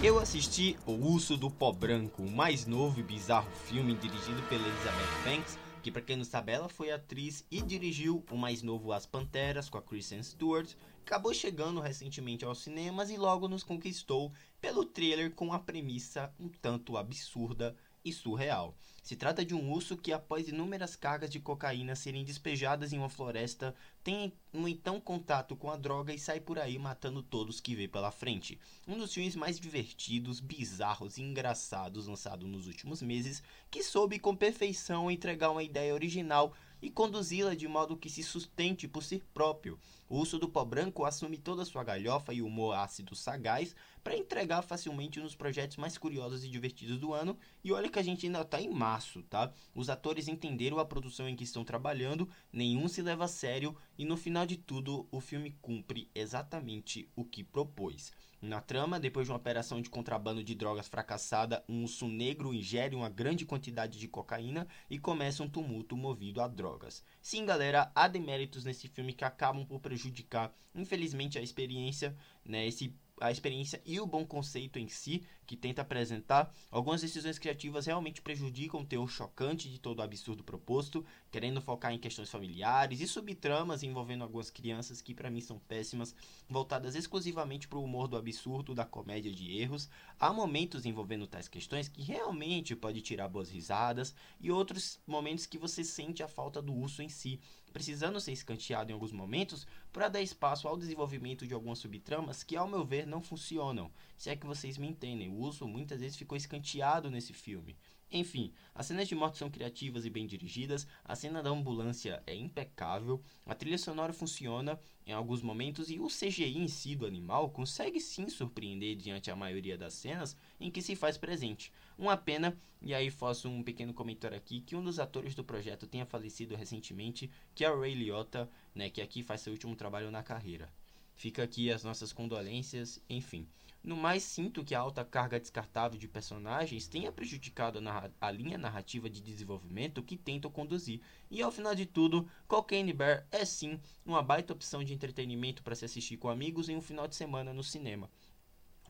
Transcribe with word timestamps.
Eu 0.00 0.16
assisti 0.20 0.76
O 0.86 0.92
Urso 0.92 1.36
do 1.36 1.50
Pó 1.50 1.72
Branco, 1.72 2.22
o 2.22 2.30
mais 2.30 2.66
novo 2.66 3.00
e 3.00 3.02
bizarro 3.02 3.50
filme 3.66 3.94
dirigido 3.96 4.40
pela 4.48 4.62
Elizabeth 4.62 5.24
Banks, 5.24 5.58
que 5.82 5.90
para 5.90 6.00
quem 6.00 6.16
não 6.16 6.24
sabe 6.24 6.52
ela 6.52 6.68
foi 6.68 6.92
atriz 6.92 7.44
e 7.50 7.60
dirigiu 7.60 8.24
o 8.30 8.36
mais 8.36 8.62
novo 8.62 8.92
As 8.92 9.06
Panteras 9.06 9.68
com 9.68 9.76
a 9.76 9.82
Kristen 9.82 10.22
Stewart, 10.22 10.70
acabou 11.08 11.32
chegando 11.32 11.80
recentemente 11.80 12.44
aos 12.44 12.58
cinemas 12.58 13.08
e 13.08 13.16
logo 13.16 13.48
nos 13.48 13.64
conquistou 13.64 14.30
pelo 14.60 14.84
trailer 14.84 15.34
com 15.34 15.54
a 15.54 15.58
premissa 15.58 16.30
um 16.38 16.50
tanto 16.50 16.98
absurda 16.98 17.74
e 18.04 18.12
surreal. 18.12 18.76
Se 19.02 19.16
trata 19.16 19.42
de 19.42 19.54
um 19.54 19.72
urso 19.72 19.96
que, 19.96 20.12
após 20.12 20.48
inúmeras 20.48 20.96
cargas 20.96 21.30
de 21.30 21.40
cocaína 21.40 21.96
serem 21.96 22.24
despejadas 22.24 22.92
em 22.92 22.98
uma 22.98 23.08
floresta, 23.08 23.74
tem 24.04 24.34
um 24.52 24.68
então 24.68 25.00
contato 25.00 25.56
com 25.56 25.70
a 25.70 25.78
droga 25.78 26.12
e 26.12 26.18
sai 26.18 26.40
por 26.40 26.58
aí 26.58 26.78
matando 26.78 27.22
todos 27.22 27.58
que 27.58 27.74
vê 27.74 27.88
pela 27.88 28.10
frente. 28.10 28.58
Um 28.86 28.98
dos 28.98 29.14
filmes 29.14 29.34
mais 29.34 29.58
divertidos, 29.58 30.40
bizarros 30.40 31.16
e 31.16 31.22
engraçados 31.22 32.06
lançado 32.06 32.46
nos 32.46 32.66
últimos 32.66 33.00
meses, 33.00 33.42
que 33.70 33.82
soube 33.82 34.18
com 34.18 34.36
perfeição 34.36 35.10
entregar 35.10 35.50
uma 35.50 35.62
ideia 35.62 35.94
original 35.94 36.54
e 36.80 36.90
conduzi-la 36.90 37.54
de 37.54 37.66
modo 37.66 37.96
que 37.96 38.08
se 38.08 38.22
sustente 38.22 38.86
por 38.86 39.02
si 39.02 39.18
próprio. 39.34 39.78
O 40.08 40.18
urso 40.18 40.38
do 40.38 40.48
pó 40.48 40.64
branco 40.64 41.04
assume 41.04 41.36
toda 41.36 41.62
a 41.62 41.66
sua 41.66 41.84
galhofa 41.84 42.32
e 42.32 42.40
humor 42.40 42.74
ácido 42.74 43.14
sagaz 43.14 43.74
para 44.08 44.16
entregar 44.16 44.62
facilmente 44.62 45.20
nos 45.20 45.34
projetos 45.34 45.76
mais 45.76 45.98
curiosos 45.98 46.42
e 46.42 46.48
divertidos 46.48 46.98
do 46.98 47.12
ano. 47.12 47.38
E 47.62 47.70
olha 47.70 47.90
que 47.90 47.98
a 47.98 48.02
gente 48.02 48.24
ainda 48.24 48.40
está 48.40 48.58
em 48.58 48.70
março, 48.70 49.22
tá? 49.24 49.52
Os 49.74 49.90
atores 49.90 50.28
entenderam 50.28 50.78
a 50.78 50.84
produção 50.86 51.28
em 51.28 51.36
que 51.36 51.44
estão 51.44 51.62
trabalhando, 51.62 52.26
nenhum 52.50 52.88
se 52.88 53.02
leva 53.02 53.26
a 53.26 53.28
sério 53.28 53.76
e 53.98 54.06
no 54.06 54.16
final 54.16 54.46
de 54.46 54.56
tudo 54.56 55.06
o 55.10 55.20
filme 55.20 55.54
cumpre 55.60 56.10
exatamente 56.14 57.06
o 57.14 57.22
que 57.22 57.44
propôs. 57.44 58.10
Na 58.40 58.62
trama, 58.62 58.98
depois 58.98 59.26
de 59.26 59.32
uma 59.32 59.36
operação 59.36 59.82
de 59.82 59.90
contrabando 59.90 60.42
de 60.42 60.54
drogas 60.54 60.88
fracassada, 60.88 61.62
um 61.68 61.82
urso 61.82 62.08
negro 62.08 62.54
ingere 62.54 62.96
uma 62.96 63.10
grande 63.10 63.44
quantidade 63.44 63.98
de 63.98 64.08
cocaína 64.08 64.66
e 64.88 64.98
começa 64.98 65.42
um 65.42 65.50
tumulto 65.50 65.96
movido 65.98 66.40
a 66.40 66.48
drogas. 66.48 67.04
Sim, 67.20 67.44
galera, 67.44 67.92
há 67.94 68.08
deméritos 68.08 68.64
nesse 68.64 68.88
filme 68.88 69.12
que 69.12 69.24
acabam 69.24 69.66
por 69.66 69.80
prejudicar, 69.80 70.54
infelizmente, 70.74 71.36
a 71.36 71.42
experiência, 71.42 72.16
né? 72.42 72.66
Esse 72.66 72.94
a 73.20 73.30
experiência 73.30 73.80
e 73.84 74.00
o 74.00 74.06
bom 74.06 74.24
conceito 74.24 74.78
em 74.78 74.88
si 74.88 75.24
que 75.48 75.56
tenta 75.56 75.80
apresentar, 75.80 76.54
algumas 76.70 77.00
decisões 77.00 77.38
criativas 77.38 77.86
realmente 77.86 78.20
prejudicam 78.20 78.82
o 78.82 78.84
teor 78.84 79.08
chocante 79.08 79.70
de 79.70 79.80
todo 79.80 80.00
o 80.00 80.02
absurdo 80.02 80.44
proposto, 80.44 81.02
querendo 81.30 81.62
focar 81.62 81.90
em 81.90 81.98
questões 81.98 82.30
familiares 82.30 83.00
e 83.00 83.08
subtramas 83.08 83.82
envolvendo 83.82 84.22
algumas 84.22 84.50
crianças 84.50 85.00
que 85.00 85.14
para 85.14 85.30
mim 85.30 85.40
são 85.40 85.58
péssimas, 85.58 86.14
voltadas 86.50 86.94
exclusivamente 86.94 87.66
para 87.66 87.78
o 87.78 87.84
humor 87.84 88.08
do 88.08 88.16
absurdo, 88.18 88.74
da 88.74 88.84
comédia 88.84 89.32
de 89.32 89.58
erros. 89.58 89.88
Há 90.20 90.34
momentos 90.34 90.84
envolvendo 90.84 91.26
tais 91.26 91.48
questões 91.48 91.88
que 91.88 92.02
realmente 92.02 92.76
pode 92.76 93.00
tirar 93.00 93.28
boas 93.28 93.48
risadas 93.48 94.14
e 94.38 94.50
outros 94.50 95.00
momentos 95.06 95.46
que 95.46 95.56
você 95.56 95.82
sente 95.82 96.22
a 96.22 96.28
falta 96.28 96.60
do 96.60 96.74
urso 96.74 97.02
em 97.02 97.08
si, 97.08 97.40
precisando 97.68 98.20
ser 98.20 98.32
escanteado 98.32 98.90
em 98.90 98.94
alguns 98.94 99.12
momentos 99.12 99.66
para 99.92 100.08
dar 100.08 100.20
espaço 100.20 100.66
ao 100.66 100.76
desenvolvimento 100.76 101.46
de 101.46 101.54
algumas 101.54 101.78
subtramas 101.78 102.42
que, 102.42 102.56
ao 102.56 102.68
meu 102.68 102.84
ver, 102.84 103.06
não 103.06 103.22
funcionam. 103.22 103.90
Se 104.16 104.30
é 104.30 104.36
que 104.36 104.46
vocês 104.46 104.78
me 104.78 104.88
entendem, 104.88 105.28
o 105.28 105.38
urso 105.38 105.68
muitas 105.68 106.00
vezes 106.00 106.16
ficou 106.16 106.36
escanteado 106.36 107.10
nesse 107.10 107.32
filme. 107.32 107.76
Enfim, 108.10 108.52
as 108.74 108.86
cenas 108.86 109.06
de 109.06 109.14
morte 109.14 109.36
são 109.36 109.50
criativas 109.50 110.06
e 110.06 110.10
bem 110.10 110.26
dirigidas, 110.26 110.86
a 111.04 111.14
cena 111.14 111.42
da 111.42 111.50
ambulância 111.50 112.22
é 112.26 112.34
impecável, 112.34 113.22
a 113.44 113.54
trilha 113.54 113.76
sonora 113.76 114.14
funciona 114.14 114.80
em 115.06 115.12
alguns 115.12 115.42
momentos 115.42 115.90
e 115.90 115.98
o 115.98 116.06
CGI 116.06 116.56
em 116.56 116.68
si 116.68 116.96
do 116.96 117.04
animal 117.04 117.50
consegue 117.50 118.00
sim 118.00 118.28
surpreender 118.30 118.96
diante 118.96 119.30
a 119.30 119.36
maioria 119.36 119.76
das 119.76 119.92
cenas 119.92 120.34
em 120.58 120.70
que 120.70 120.80
se 120.80 120.96
faz 120.96 121.18
presente. 121.18 121.70
Uma 121.98 122.16
pena, 122.16 122.56
e 122.80 122.94
aí 122.94 123.10
faço 123.10 123.48
um 123.48 123.62
pequeno 123.62 123.92
comentário 123.92 124.36
aqui, 124.36 124.62
que 124.62 124.74
um 124.74 124.82
dos 124.82 124.98
atores 124.98 125.34
do 125.34 125.44
projeto 125.44 125.86
tenha 125.86 126.06
falecido 126.06 126.56
recentemente, 126.56 127.30
que 127.54 127.64
é 127.64 127.70
o 127.70 127.78
Ray 127.78 127.94
Liotta, 127.94 128.48
né, 128.74 128.88
que 128.88 129.02
aqui 129.02 129.22
faz 129.22 129.42
seu 129.42 129.52
último 129.52 129.76
trabalho 129.76 130.10
na 130.10 130.22
carreira. 130.22 130.72
Fica 131.18 131.42
aqui 131.42 131.68
as 131.68 131.82
nossas 131.82 132.12
condolências, 132.12 133.02
enfim. 133.10 133.48
No 133.82 133.96
mais, 133.96 134.22
sinto 134.22 134.64
que 134.64 134.72
a 134.72 134.78
alta 134.78 135.04
carga 135.04 135.40
descartável 135.40 135.98
de 135.98 136.06
personagens 136.06 136.86
tenha 136.86 137.10
prejudicado 137.10 137.80
a, 137.80 138.10
a, 138.20 138.30
linha 138.30 138.56
narrativa 138.56 139.10
de 139.10 139.20
desenvolvimento 139.20 140.00
que 140.00 140.16
tentam 140.16 140.48
conduzir. 140.48 141.00
E 141.28 141.42
ao 141.42 141.50
final 141.50 141.74
de 141.74 141.86
tudo, 141.86 142.30
Cocaine 142.46 142.92
Bear 142.92 143.26
é 143.32 143.44
sim 143.44 143.80
uma 144.06 144.22
baita 144.22 144.52
opção 144.52 144.84
de 144.84 144.94
entretenimento 144.94 145.60
para 145.64 145.74
se 145.74 145.84
assistir 145.84 146.18
com 146.18 146.28
amigos 146.28 146.68
em 146.68 146.76
um 146.76 146.80
final 146.80 147.08
de 147.08 147.16
semana 147.16 147.52
no 147.52 147.64
cinema. 147.64 148.08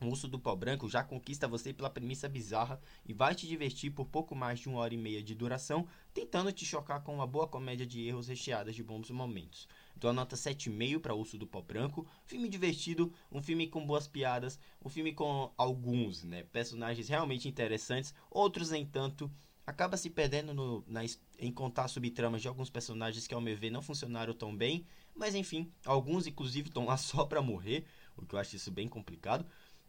O 0.01 0.05
Urso 0.05 0.29
do 0.29 0.39
Pó 0.39 0.55
Branco 0.55 0.87
já 0.87 1.03
conquista 1.03 1.45
você 1.45 1.73
pela 1.73 1.89
premissa 1.89 2.29
bizarra 2.29 2.79
e 3.05 3.11
vai 3.11 3.35
te 3.35 3.45
divertir 3.45 3.91
por 3.91 4.05
pouco 4.05 4.33
mais 4.33 4.59
de 4.59 4.69
uma 4.69 4.79
hora 4.79 4.93
e 4.93 4.97
meia 4.97 5.21
de 5.21 5.35
duração, 5.35 5.85
tentando 6.13 6.53
te 6.53 6.65
chocar 6.65 7.03
com 7.03 7.13
uma 7.13 7.27
boa 7.27 7.47
comédia 7.47 7.85
de 7.85 8.07
erros 8.07 8.29
recheadas 8.29 8.75
de 8.75 8.81
bons 8.81 9.09
momentos. 9.09 9.67
Dou 9.99 10.11
a 10.11 10.13
nota 10.13 10.37
7,5 10.37 11.01
para 11.01 11.13
Urso 11.13 11.37
do 11.37 11.45
Pó 11.45 11.61
Branco. 11.61 12.07
Filme 12.23 12.47
divertido, 12.47 13.11
um 13.29 13.43
filme 13.43 13.67
com 13.67 13.85
boas 13.85 14.07
piadas, 14.07 14.57
um 14.83 14.87
filme 14.87 15.11
com 15.11 15.51
alguns 15.57 16.23
né, 16.23 16.43
personagens 16.43 17.09
realmente 17.09 17.49
interessantes, 17.49 18.13
outros, 18.31 18.69
nem 18.69 18.85
tanto. 18.85 19.29
Acaba 19.67 19.97
se 19.97 20.09
perdendo 20.09 20.53
no, 20.53 20.83
na, 20.87 21.01
em 21.37 21.51
contar 21.51 21.89
subtramas 21.89 22.41
de 22.41 22.47
alguns 22.47 22.69
personagens 22.69 23.27
que, 23.27 23.33
ao 23.33 23.41
meu 23.41 23.57
ver, 23.57 23.71
não 23.71 23.81
funcionaram 23.81 24.33
tão 24.33 24.55
bem. 24.55 24.85
Mas 25.13 25.35
enfim, 25.35 25.69
alguns 25.85 26.25
inclusive 26.25 26.69
estão 26.69 26.85
lá 26.85 26.95
só 26.97 27.25
para 27.25 27.41
morrer, 27.41 27.83
o 28.15 28.25
que 28.25 28.35
eu 28.35 28.39
acho 28.39 28.55
isso 28.55 28.71
bem 28.71 28.87
complicado. 28.87 29.45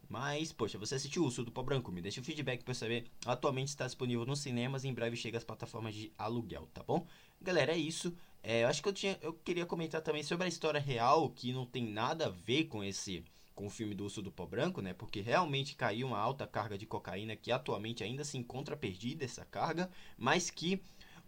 Mas, 0.08 0.52
poxa, 0.52 0.76
você 0.76 0.96
assistiu 0.96 1.22
o 1.22 1.26
Urso 1.26 1.44
do 1.44 1.52
Pó 1.52 1.62
Branco? 1.62 1.92
Me 1.92 2.02
deixa 2.02 2.20
o 2.20 2.24
feedback 2.24 2.64
para 2.64 2.74
saber. 2.74 3.06
Atualmente 3.24 3.68
está 3.68 3.86
disponível 3.86 4.26
nos 4.26 4.40
cinemas 4.40 4.82
e 4.82 4.88
em 4.88 4.92
breve 4.92 5.16
chega 5.16 5.38
às 5.38 5.44
plataformas 5.44 5.94
de 5.94 6.12
aluguel, 6.18 6.68
tá 6.74 6.82
bom? 6.82 7.06
Galera, 7.40 7.72
é 7.72 7.78
isso. 7.78 8.12
É, 8.42 8.62
eu 8.64 8.68
acho 8.68 8.82
que 8.82 8.88
eu, 8.88 8.92
tinha, 8.92 9.18
eu 9.20 9.32
queria 9.34 9.66
comentar 9.66 10.00
também 10.00 10.22
sobre 10.22 10.46
a 10.46 10.48
história 10.48 10.80
real, 10.80 11.30
que 11.30 11.52
não 11.52 11.66
tem 11.66 11.84
nada 11.84 12.26
a 12.26 12.30
ver 12.30 12.64
com 12.64 12.82
esse 12.82 13.24
com 13.54 13.66
o 13.66 13.70
filme 13.70 13.94
do 13.94 14.04
Urso 14.04 14.22
do 14.22 14.32
Pó 14.32 14.46
Branco, 14.46 14.80
né? 14.80 14.94
Porque 14.94 15.20
realmente 15.20 15.74
caiu 15.76 16.06
uma 16.06 16.18
alta 16.18 16.46
carga 16.46 16.78
de 16.78 16.86
cocaína 16.86 17.36
que 17.36 17.52
atualmente 17.52 18.02
ainda 18.02 18.24
se 18.24 18.38
encontra 18.38 18.74
perdida 18.74 19.22
essa 19.22 19.44
carga, 19.44 19.90
mas 20.16 20.48
que 20.48 20.82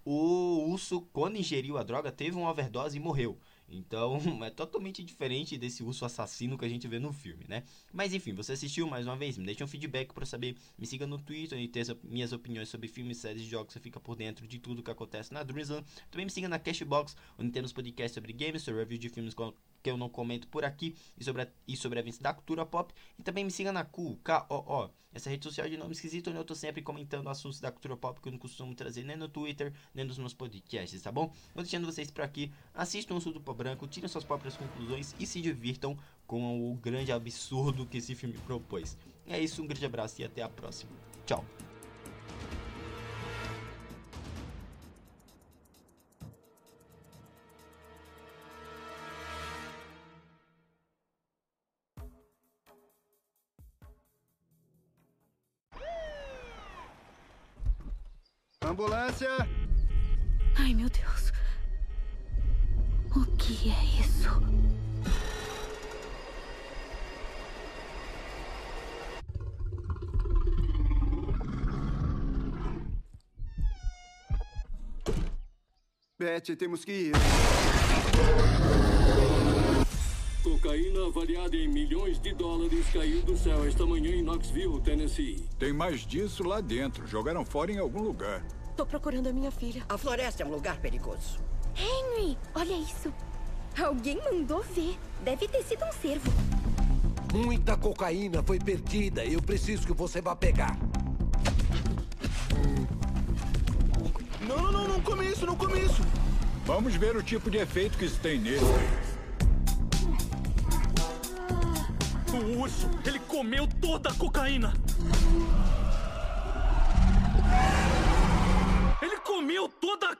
o 0.05 0.69
urso, 0.71 1.03
quando 1.13 1.37
ingeriu 1.37 1.79
a 1.79 1.83
droga, 1.83 2.11
teve 2.11 2.37
uma 2.37 2.51
overdose 2.51 2.97
e 2.97 3.01
morreu. 3.01 3.39
Então, 3.69 4.19
é 4.45 4.51
totalmente 4.51 5.03
diferente 5.03 5.57
desse 5.57 5.83
urso 5.83 6.05
assassino 6.05 6.59
que 6.59 6.65
a 6.65 6.69
gente 6.69 6.87
vê 6.87 6.99
no 6.99 7.13
filme, 7.13 7.45
né? 7.49 7.65
Mas 7.93 8.13
enfim, 8.13 8.35
você 8.35 8.53
assistiu 8.53 8.87
mais 8.87 9.07
uma 9.07 9.17
vez? 9.17 9.39
Me 9.39 9.47
deixa 9.47 9.65
um 9.65 9.69
feedback 9.69 10.13
para 10.13 10.27
saber. 10.27 10.57
Me 10.77 10.87
siga 10.87 11.07
no 11.07 11.19
Twitter 11.19 11.59
e 11.59 11.69
ter 11.69 11.87
minhas 12.05 12.33
opiniões 12.33 12.69
sobre 12.69 12.89
filmes, 12.89 13.19
séries 13.19 13.43
e 13.43 13.47
jogos. 13.47 13.73
Você 13.73 13.81
fica 13.81 13.99
por 13.99 14.15
dentro 14.15 14.47
de 14.47 14.59
tudo 14.59 14.83
que 14.83 14.91
acontece 14.91 15.33
na 15.33 15.43
Drizzle. 15.43 15.83
Também 16.11 16.27
me 16.27 16.31
siga 16.31 16.49
na 16.49 16.59
Cashbox, 16.59 17.17
onde 17.39 17.51
temos 17.51 17.73
podcasts 17.73 18.15
sobre 18.15 18.33
games, 18.33 18.63
sobre 18.63 18.81
review 18.81 18.99
de 18.99 19.09
filmes 19.09 19.35
que 19.83 19.91
eu 19.91 19.97
não 19.97 20.09
comento 20.09 20.49
por 20.49 20.65
aqui 20.65 20.95
e 21.19 21.25
sobre, 21.25 21.43
a, 21.43 21.49
e 21.67 21.77
sobre 21.77 21.99
eventos 21.99 22.19
da 22.19 22.33
cultura 22.33 22.65
pop. 22.65 22.95
E 23.19 23.23
também 23.23 23.45
me 23.45 23.51
siga 23.51 23.73
na 23.73 23.85
Ku, 23.85 24.17
K-O-O, 24.23 24.91
essa 25.13 25.29
rede 25.29 25.45
social 25.45 25.69
de 25.69 25.77
nome 25.77 25.93
esquisito, 25.93 26.31
onde 26.31 26.39
eu 26.39 26.45
tô 26.45 26.55
sempre 26.55 26.83
comentando 26.83 27.29
assuntos 27.29 27.61
da 27.61 27.71
cultura 27.71 27.97
pop 27.97 28.21
que 28.21 28.29
eu 28.29 28.33
não 28.33 28.39
costumo 28.39 28.75
trazer 28.75 29.05
nem 29.05 29.17
no 29.17 29.29
Twitter, 29.29 29.73
nem 29.95 30.05
nos 30.05 30.19
meus 30.19 30.33
podcasts, 30.33 31.03
tá 31.03 31.11
bom? 31.11 31.33
Vou 31.55 31.63
deixando 31.63 31.87
vocês 31.87 32.11
por 32.11 32.23
aqui. 32.23 32.53
Assistam 32.75 33.15
o 33.15 33.21
Sul 33.21 33.33
do 33.33 33.41
Pó 33.41 33.53
Branco, 33.53 33.87
tirem 33.87 34.09
suas 34.09 34.25
próprias 34.25 34.57
conclusões 34.57 35.15
e 35.19 35.27
se 35.27 35.41
divirtam 35.41 35.99
com 36.27 36.71
o 36.71 36.75
grande 36.77 37.13
absurdo 37.13 37.87
que 37.87 37.99
esse 37.99 38.15
filme 38.15 38.39
propôs. 38.47 38.97
É 39.27 39.39
isso, 39.39 39.63
um 39.63 39.67
grande 39.67 39.87
abraço 39.87 40.21
e 40.21 40.25
até 40.25 40.43
a 40.43 40.49
próxima. 40.49 40.93
Tchau. 41.27 41.45
Ambulância! 58.73 59.29
Ai, 60.59 60.73
meu 60.73 60.89
Deus. 60.89 61.31
O 63.15 63.37
que 63.37 63.69
é 63.69 63.85
isso? 64.01 64.31
Beth, 76.19 76.57
temos 76.57 76.83
que 76.83 76.93
ir. 76.93 77.13
Cocaína 80.43 81.09
avaliada 81.09 81.55
em 81.57 81.69
milhões 81.69 82.19
de 82.19 82.33
dólares 82.33 82.87
caiu 82.91 83.21
do 83.21 83.37
céu 83.37 83.67
esta 83.67 83.85
manhã 83.85 84.13
em 84.13 84.23
Knoxville, 84.23 84.81
Tennessee. 84.81 85.47
Tem 85.59 85.75
mais 85.75 86.07
disso 86.07 86.43
lá 86.43 86.63
dentro. 86.63 87.07
Jogaram 87.07 87.45
fora 87.45 87.71
em 87.71 87.79
algum 87.79 88.01
lugar. 88.01 88.43
Tô 88.77 88.87
procurando 88.87 89.29
a 89.29 89.33
minha 89.33 89.51
filha. 89.51 89.85
A 89.89 89.99
floresta 89.99 90.43
é 90.43 90.47
um 90.47 90.51
lugar 90.51 90.79
perigoso. 90.79 91.39
Henry, 91.77 92.39
olha 92.55 92.75
isso. 92.75 93.13
Alguém 93.83 94.21
mandou 94.31 94.63
ver. 94.63 94.99
Deve 95.23 95.49
ter 95.49 95.63
sido 95.63 95.85
um 95.85 95.93
cervo. 95.93 96.31
Muita 97.33 97.77
cocaína 97.77 98.43
foi 98.43 98.59
perdida. 98.59 99.25
Eu 99.25 99.41
preciso 99.43 99.87
que 99.87 99.93
você 99.93 100.21
vá 100.21 100.35
pegar. 100.37 100.79
Não, 104.47 104.57
não, 104.57 104.73
não, 104.73 104.89
não 104.89 105.01
come 105.01 105.27
isso, 105.27 105.47
não 105.47 105.57
come 105.57 105.81
isso. 105.81 106.03
Vamos 106.65 106.95
ver 106.95 107.17
o 107.17 107.23
tipo 107.23 107.51
de 107.51 107.59
efeito 107.59 107.97
que 107.99 108.05
isso 108.05 108.21
tem 108.21 108.39
nele. 108.39 108.61
O 112.33 112.61
urso, 112.61 112.89
ele 113.05 113.19
comeu 113.21 113.67
toda 113.81 114.11
a 114.11 114.15
cocaína. 114.15 114.73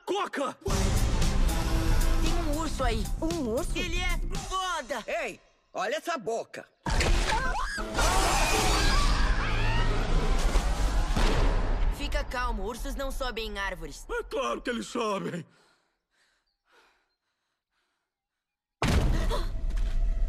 Coca. 0.05 0.57
Tem 2.21 2.33
um 2.45 2.59
urso 2.59 2.83
aí. 2.83 3.03
Um 3.21 3.49
urso? 3.49 3.77
Ele 3.77 3.99
é 3.99 4.19
foda. 4.37 5.03
Ei, 5.07 5.39
olha 5.73 5.95
essa 5.95 6.17
boca. 6.17 6.67
Fica 11.97 12.23
calmo, 12.25 12.63
ursos 12.63 12.95
não 12.95 13.11
sobem 13.11 13.47
em 13.47 13.59
árvores. 13.59 14.05
É 14.09 14.23
claro 14.23 14.61
que 14.61 14.69
eles 14.69 14.87
sobem. 14.87 15.45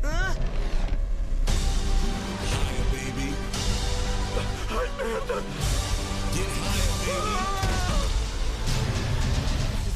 Ah! 0.03 0.35
Ai, 4.71 4.89
merda! 4.97 5.35
Isso 6.35 7.74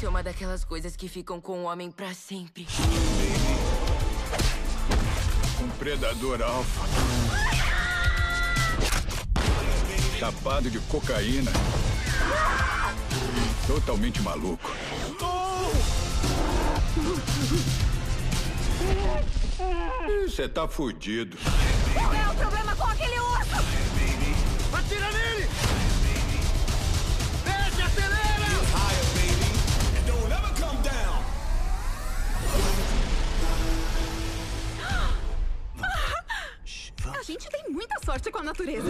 é 0.09 0.11
uma 0.11 0.23
daquelas 0.23 0.63
coisas 0.63 0.95
que 0.95 1.07
ficam 1.07 1.39
com 1.39 1.59
o 1.59 1.63
homem 1.65 1.91
pra 1.91 2.15
sempre. 2.15 2.65
Um 5.61 5.69
predador 5.77 6.41
alfa. 6.41 6.81
Chapado 10.17 10.71
de 10.71 10.79
cocaína. 10.79 11.51
Totalmente 13.67 14.19
maluco. 14.23 14.71
Você 20.25 20.49
tá 20.49 20.67
fudido. 20.67 21.37
Qual 21.93 22.13
é 22.15 22.29
o 22.31 22.33
problema 22.33 22.75
com 22.75 22.85
aquele 22.85 23.19
urso? 23.19 23.55
Atira 24.73 25.11
nele! 25.11 25.28
Gente 37.39 37.51
tem 37.51 37.69
muita 37.69 37.97
sorte 38.03 38.29
com 38.29 38.39
a 38.39 38.43
natureza. 38.43 38.89